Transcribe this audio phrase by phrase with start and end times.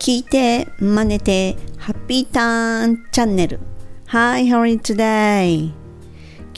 [0.00, 3.60] 聞いて、真似て、ハッピーターンチャンネル。
[4.06, 5.74] Hi, how are you today?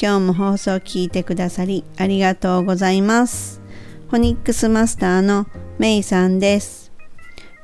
[0.00, 3.60] 今日も放送を聞いてくださりありがとうございます。
[4.08, 6.92] フォニックスマスターのメイさんです。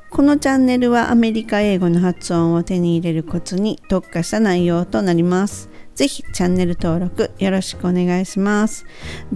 [0.09, 5.69] このチャンネルはアメリカ英語の発音を手に入れるコツに特化した内容となります。
[5.95, 8.85] ぜひチャンネル登録よろしくお願いします。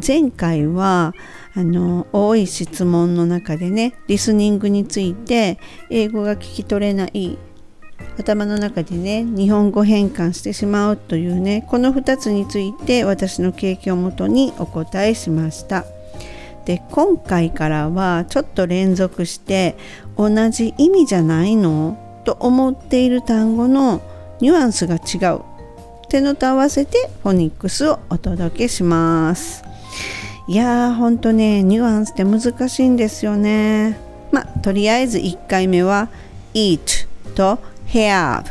[0.06, 1.14] 前回は
[1.56, 5.60] あの多い質問の中でねリスニングについて
[5.90, 7.38] 英語が聞き取れない
[8.18, 15.86] 頭の中でね日本語変換してしまうというねこの2つについて私の経験をもとにお答えしました。
[16.66, 19.76] で今回からはちょっと連続して
[20.18, 21.98] 同じ意味じゃないの？
[22.24, 24.02] と思っている単語の
[24.40, 25.40] ニュアンスが違う。
[25.40, 29.73] ってのと合わせてフォニックスをお届けします。
[30.46, 33.98] いやーほんとねニュアンスって難しいんですよね。
[34.32, 36.10] まあとりあえず1回目は
[36.54, 38.44] eat と have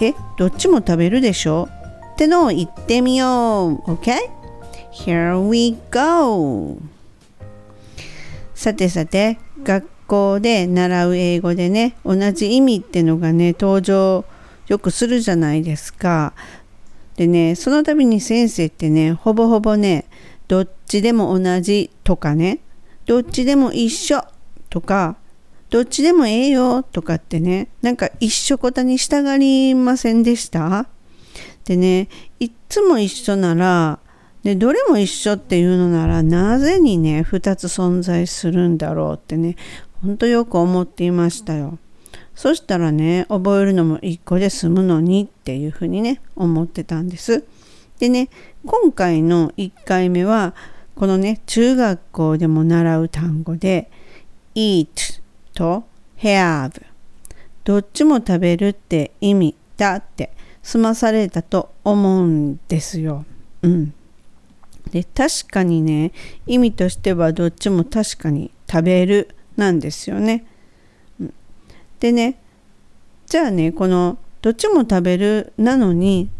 [0.00, 1.68] えどっちも食べるでしょ？
[2.12, 4.16] ってのを言ってみよう OK?
[4.92, 6.78] Here we go
[8.54, 14.24] さてさて学校で習う英語でね同じ意味ってのがね登場
[14.68, 16.32] よくするじゃないですか
[17.16, 20.06] でね、その度に先生ってね、ほぼほぼね、
[20.50, 22.58] どっちでも同じとかね、
[23.06, 24.20] どっちでも一緒
[24.68, 25.16] とか、
[25.68, 30.88] どっちでもええよとかってね、なんか一緒こたに従いませんでした？
[31.66, 32.08] でね、
[32.40, 34.00] いっつも一緒なら、
[34.42, 39.54] でどれも一緒っていうのならなぜにね2つ存在するんだろうってね
[40.02, 41.78] ほんとよく思っていましたよ。
[42.34, 47.44] そしたらね覚えるのも1個で済むのにっていうふうにね思ってたんです。
[48.00, 48.30] でね
[48.64, 50.54] 今回の1回目は
[50.96, 53.90] このね中学校でも習う単語で
[54.54, 55.20] eat
[55.54, 55.84] と
[56.18, 56.82] have
[57.62, 63.24] どっちも食べるって意味だって済まされたと思うんですよ。
[63.62, 63.94] うん。
[64.90, 66.12] で確かにね
[66.46, 70.46] 意味としてはどっちも確かに食べるなんですよね。
[71.20, 71.34] うん
[72.00, 72.40] でね
[73.26, 76.30] じゃあねこのどっちも食べるなのに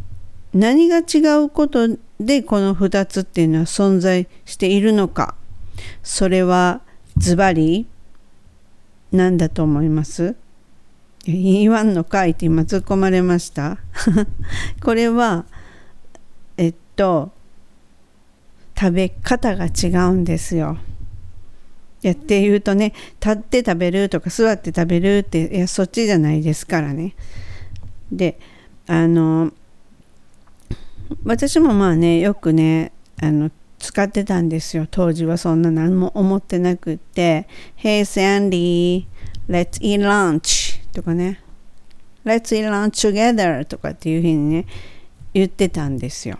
[0.52, 1.88] 何が違うこと
[2.18, 5.34] でこの2つっていうのは存在しているのか
[6.02, 6.80] それは
[7.16, 7.86] ズバリ
[9.12, 10.36] 何だと思います？
[11.24, 13.78] 言わんのかいって今突っ込まれました
[14.82, 15.44] これは
[16.56, 17.32] えっと
[18.78, 20.78] 食べ方が違うんですよ。
[22.00, 27.14] やって言うとね立って食べるとか座って食べるっていやそっちじゃないですからね。
[28.10, 28.38] で
[28.86, 29.52] あの
[31.24, 34.86] 私もまあねよくねあの使ってたんですよ。
[34.90, 37.46] 当時はそんな何も思ってなくって
[37.82, 39.06] 「Hey Sandy
[39.48, 41.40] let's eat lunch」とかね
[42.24, 44.66] 「Let's eat lunch together」とかっていうふうにね
[45.32, 46.38] 言ってたんですよ。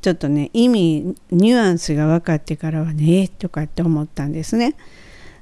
[0.00, 3.28] ちょっとね意味ニュアンスが分かってからはねえ？
[3.28, 4.74] とかって思ったんですね。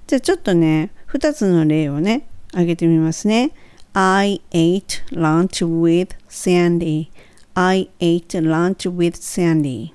[0.06, 3.52] じゃあちょっとね2つの例をね挙げてみますね。
[3.92, 4.82] I ate
[5.12, 7.08] lunch with Sandy.
[7.62, 9.92] I ate lunch with Sandy.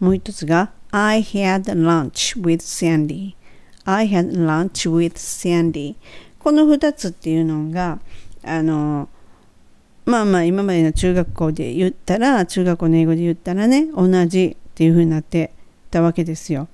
[0.00, 3.36] もう一つが I had lunch with Sandy.
[3.84, 5.94] I had lunch with Sandy.
[6.40, 8.00] この2つっていうのが
[8.42, 9.08] あの
[10.04, 15.52] まあまあ今までの中学校で言ったら中学校の英語で言ったらね同じっていう風になって
[15.92, 16.66] たわけですよ。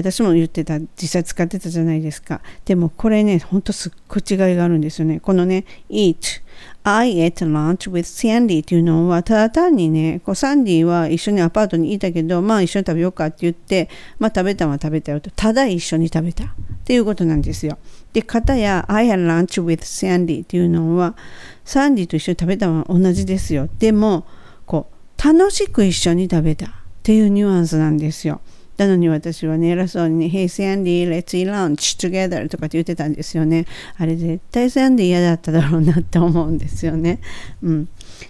[0.00, 2.40] で私も言ってた実際使ってたじゃないですか。
[2.64, 5.20] でもこれねほんとすっごい違いがあるんですよね。
[5.20, 6.42] このね eat
[6.84, 13.88] I ate lunch with Sandy っていうのはただ単にねこうサンディは一緒にアパートにいたけどまあ一緒に食べようかって言って
[14.18, 16.48] まあ食べたは食べたよとただ一緒に食べたっ
[16.84, 17.78] ていうことなんですよ。
[18.12, 21.16] で、片や I had lunch with Sandy っていうのは
[21.64, 23.68] サンディと一緒に食べたのは同じですよ。
[23.78, 24.26] でも、
[24.66, 26.70] こう、楽しく一緒に食べたっ
[27.02, 28.40] ていうニュアンスなんですよ。
[28.76, 33.66] なのに私はね、偉そうに、Hey Sandy, let's eat lunch together とかって言ってたんですよね。
[33.96, 37.20] あれ絶対サンディ嫌だっただろうなって思うんですよね。
[37.62, 37.88] うん。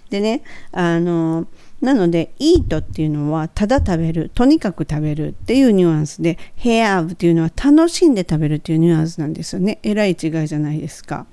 [0.09, 1.47] でね、あの、
[1.81, 9.79] なので、eat っていうのは、ただ食べる、とにかく食べるっていうニュアンスで、have っていうのは楽しんで食べるっていうニュアンスなんですよね。
[9.83, 11.25] えらい違いじゃないですか。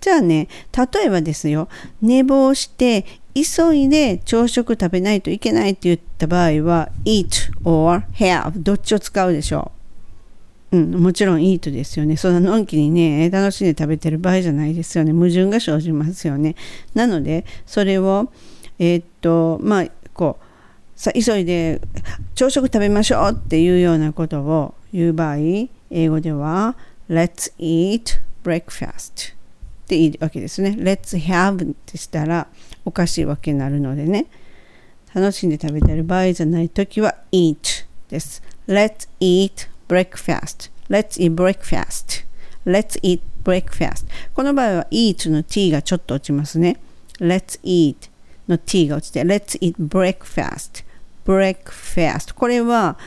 [0.00, 0.48] じゃあね、
[0.92, 1.68] 例えばですよ、
[2.00, 3.04] 寝坊して
[3.34, 9.72] 急いで朝食食べないといけないって言った場合は eat or have どっちを使うでしょ
[10.72, 10.76] う？
[10.76, 12.16] うん、もちろん eat ですよね。
[12.16, 15.12] そんなのんきにね、楽しんで食べてる場合じゃないですよね。
[15.12, 16.56] 矛盾が生じますよね。
[16.94, 18.30] なので、それを、
[18.78, 20.44] えー、っと、まあ、こう、
[20.94, 21.80] さ急いで
[22.34, 25.36] 朝食食べましょうっていうようなことを言う場合、
[25.90, 26.76] 英語では
[27.08, 29.37] Let's eat breakfast
[29.88, 30.76] でいいわけですね。
[30.78, 32.46] Let's have ってしたら
[32.84, 34.26] おかしいわけになるのでね。
[35.14, 38.42] 楽しんで食べてる場合じゃないときは eat です。
[38.66, 40.70] Let's eat breakfast.
[40.88, 42.24] Let's eat breakfast.
[42.66, 44.06] Let's eat breakfast.
[44.34, 46.78] この場合は eat の t がちょっと落ちますね。
[47.18, 48.10] Let's eat
[48.46, 50.84] の t が落ちて Let's eat breakfast.
[51.24, 52.34] breakfast.
[52.34, 52.98] これは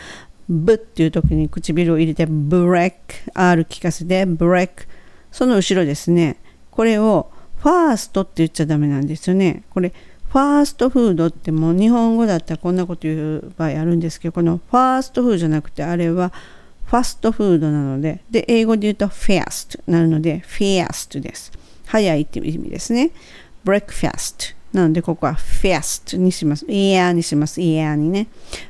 [0.47, 4.85] ブっていう時に唇を入れてブレック R 聞かせてブレック
[5.31, 6.37] その後ろですね
[6.71, 9.63] これをファーストって言っちゃダメなんですよね。
[9.69, 9.93] これ
[10.29, 16.31] ファーストフードってもう日本語だったらこんなこと言う場合あるんですけどこのファーストフードじゃなくてあれは
[16.85, 21.51] ファストフードなのでで英語で言うと fast なので fast です。
[21.85, 23.11] 早いっていう意味ですね。
[23.63, 24.45] ブレックファスト。
[24.71, 26.65] なのでここはフェアストにします。
[26.69, 27.61] イヤーにします。
[27.61, 28.27] イヤーにね。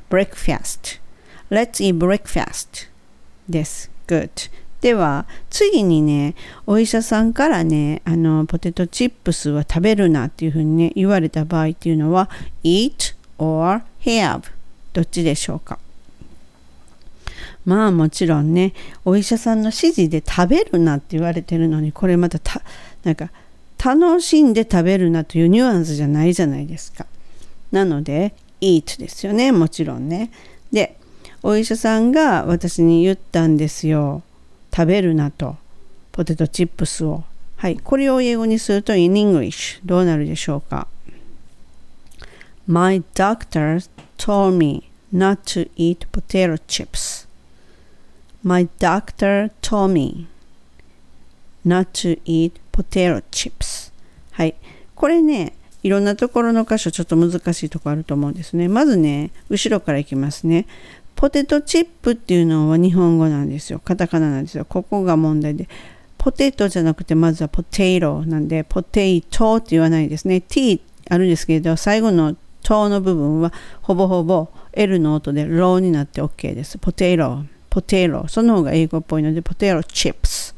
[0.10, 0.90] ブレックファスト。
[1.56, 2.90] Let's eat breakfast.
[3.48, 3.92] です。
[4.08, 4.50] Good.
[4.82, 6.36] では次にね
[6.66, 12.30] お医者さんからねあのポテトチップスは食べるなっていうふうにね言われた場合っていうのは
[12.64, 14.42] eat or have
[14.94, 15.80] どっちでしょうか。
[17.64, 18.74] まあもちろんね
[19.06, 22.62] お医者さんの指示で食べるなって言われてるのにこれまたた
[23.04, 23.30] なんか
[23.84, 27.06] 楽しんで食べるなというニュアンスじゃないじゃないですか。
[27.72, 30.32] なので eat ですよねもちろんね。
[30.72, 30.98] で
[31.44, 34.24] お医者さんが私に言ったんですよ。
[34.74, 35.58] 食べるなと。
[36.12, 37.24] ポテトチップスを。
[37.58, 37.78] はい。
[37.78, 40.88] これを英語にすると in English どうなるでしょうか
[42.68, 43.88] ?My doctor
[44.18, 47.28] told me not to eat potato chips.
[48.44, 50.28] My doctor told me
[51.66, 53.92] not to eat potato chips.
[54.32, 54.56] はい。
[54.96, 55.54] これね、
[55.84, 58.68] いろんなところの箇所ちょっと難しいところあると思うんですね。
[58.68, 60.68] まずね、後ろからいきますね。
[61.22, 63.78] ポテトチップっていうのは日本語なんですよ。
[63.78, 64.66] カタカナなんですよ。
[64.66, 65.70] ここが問題で。
[66.18, 70.42] ポテトじゃなくてまずはポテトなんで、ポテイトって言わないですね。
[70.42, 70.82] t
[71.12, 73.54] あるんですけれど、最後のトの部分は
[73.84, 76.80] ほぼほぼ L の音でローになって OK です。
[76.80, 78.28] ポテト、ポテト。
[78.28, 80.56] その方が英語っぽいので、ポテトチップス、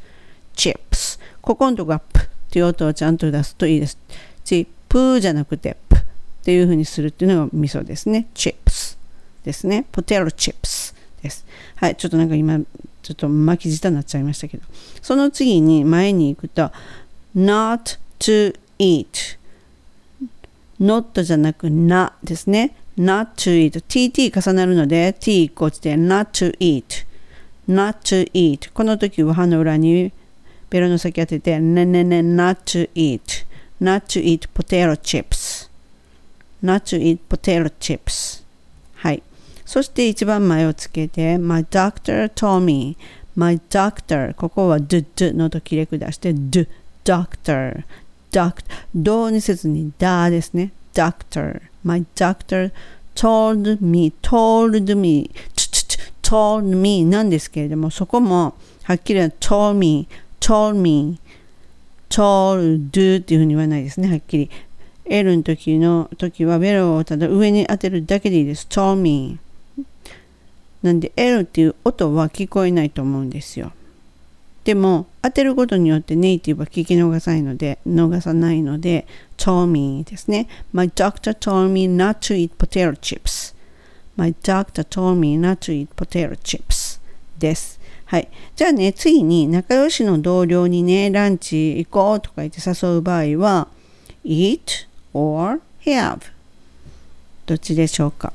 [0.54, 1.20] チップス。
[1.42, 3.98] ここのとこがプっていう音をちゃんと出すといいです。
[4.44, 6.00] チップじゃなくてプっ
[6.42, 8.28] ていう風にするっていうのがミソですね。
[8.32, 9.03] チップス。
[9.44, 9.86] ですね。
[9.92, 11.44] ポテトチップスです。
[11.76, 12.58] はい、ちょっとなんか今、
[13.02, 14.64] ちょっと巻き舌になっちゃいましたけど。
[15.02, 16.72] その次に前に行くと、
[17.36, 19.36] not to eat。
[20.80, 22.74] not じゃなく not ですね。
[22.96, 23.80] not to eat。
[23.86, 27.04] tt 重なるので t こっちで not to eat。
[27.68, 28.72] not to eat。
[28.72, 30.12] この時は歯の裏に
[30.70, 33.46] ベロの先当てて、ねねね not to eat。
[33.80, 35.68] not to eat potato chips。
[36.62, 38.42] not to eat potato chips。
[38.94, 39.22] はい。
[39.64, 42.96] そして一番前をつけて、My doctor told me,
[43.36, 46.68] my doctor ここは do do のと切れ下して do
[47.04, 47.84] doctor
[48.30, 48.64] doctor
[48.94, 52.72] どうにせずにだですね doctor my doctor
[53.14, 55.30] told me told me
[56.22, 60.08] told me なんですけれどもそこもはっきりは told me
[60.40, 61.18] told me
[62.08, 64.50] told っていうふうに言わないですねはっきり
[65.06, 69.38] L の時の時はベロをただ上に当てるだけでいいです told me
[70.84, 73.72] なんで L っていう音は聞こえないと思うんですよ。
[74.64, 79.06] でも当てることによってネイティブは聞き逃さないので、逃さないので、
[79.38, 80.46] told me ですね。
[80.74, 83.54] My doctor told me not to eat potato chips.
[84.16, 87.00] My doctor told me not to eat potato chips
[87.38, 87.80] です。
[88.04, 88.28] はい。
[88.54, 93.68] じゃあね、次に仲良しの同僚にね、ランチ行こうとか言って誘う場合は、
[94.22, 96.20] eat or have
[97.46, 98.34] どっちでしょうか？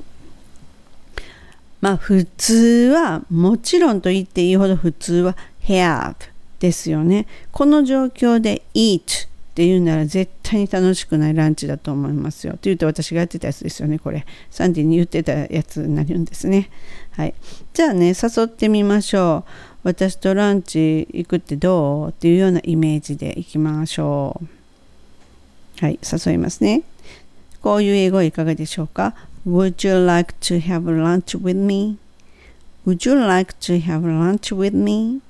[1.80, 6.14] まあ普通はもちろんと言っていいほど普通は have
[6.58, 7.26] ですよね。
[7.52, 12.56] この状況で eat っていうなら絶対に楽しくないランチだと思いますよ。
[12.60, 14.24] というと私がやってたやつですよね、これ。
[14.50, 16.70] サンディに言ってたやつになるんですね。
[17.12, 17.34] はい。
[17.72, 19.50] じゃあね、誘ってみましょう。
[19.82, 24.40] 私とランチ行くってどうっていうようなイメージで行きましょ
[25.80, 25.84] う。
[25.84, 26.82] はい、誘いますね。
[27.60, 29.14] こういう英語はいかがでしょうか？
[29.46, 31.96] Would you like to have lunch with me?
[32.84, 35.20] Would you like to have lunch with me?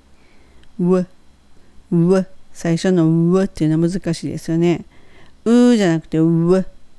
[0.80, 1.06] う、
[1.92, 4.84] う、最初のうっていうのは難しいですよね。
[5.44, 6.24] うじゃなくてう、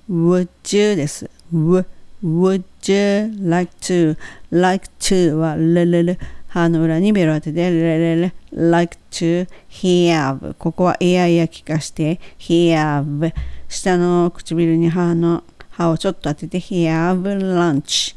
[0.10, 1.30] would you です。
[1.53, 1.86] う、
[2.24, 4.18] would you like to,
[4.51, 13.34] like to はレレレ、歯の裏にベロ当ててレレレ、like to have ここはエアエア聞かして have
[13.70, 15.44] 下の唇に歯の
[15.82, 16.60] 歯をちょっと当てて。
[16.60, 18.16] Have lunch.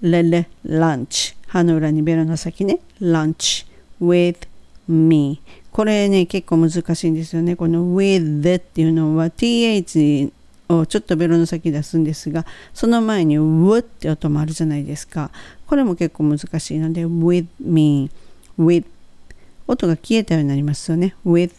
[0.00, 2.80] レレランチ歯の裏にベロの先ね。
[3.00, 3.66] lunch
[4.00, 4.46] with
[4.86, 5.40] me.
[5.72, 7.56] これね結構難しいんですよね。
[7.56, 10.32] この with っていうのは th
[10.68, 15.30] をちょっとベロの先出すんですがその前に w って音もあるじゃないですか。
[15.66, 18.10] これも結構難しいので with me.
[18.58, 18.84] With
[19.66, 21.14] 音が消えたようになりますよね。
[21.24, 21.52] with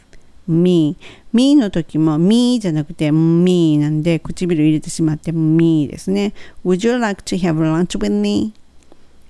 [0.48, 0.98] me
[1.34, 6.34] me の時も me じゃなくて me なんで唇入れてしまって me ですね。
[6.66, 8.54] Would you like to have lunch with me?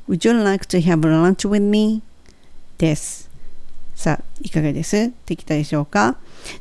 [0.08, 2.02] Would you like to have lunch with me?
[2.78, 3.30] です。
[3.96, 5.14] さあいかがです？
[5.26, 6.18] できたでしょうか？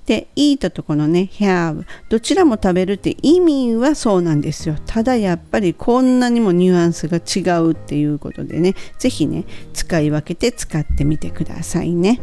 [0.06, 4.76] で eat とこのね have どちらも食べるって意味はそうなんですよ。
[4.87, 8.75] ただやっぱりこんなにもニュアンスが違うっていうことでね。
[8.99, 12.20] 是非ね使い分けて使ってみてくださいね。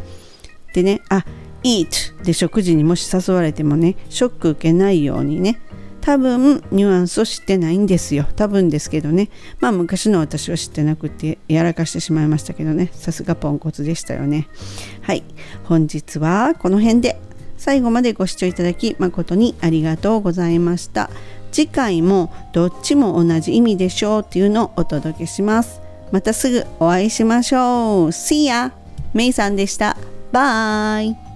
[0.72, 1.26] でねあ
[1.64, 5.60] eat で食事にもし誘われてもねショック受けないようにね。
[6.00, 8.26] 多分ニュアンスを知ってないんですよ。
[8.34, 9.30] 多分ですけどね。
[9.60, 12.90] まあ昔の私は知ってなくてやらかしてしまいましたけどね。
[12.92, 14.48] さすがポンコツでしたよね。
[15.02, 15.22] はい。
[15.64, 17.20] 本日はこの辺で。
[17.56, 21.10] 最後までご視聴いただき誠にありがとうございました。
[21.52, 25.80] 次回もどっちも同じ意味でしょうっていうのをお届けします。
[26.10, 28.08] またすぐお会いしましょう。
[28.08, 28.72] See ya!
[29.14, 29.96] メイさんでした。
[30.32, 31.31] バイ。